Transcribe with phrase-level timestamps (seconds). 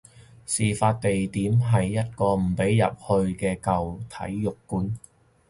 [0.47, 2.87] 事發地點係一個唔俾入
[3.35, 4.95] 去嘅舊體育館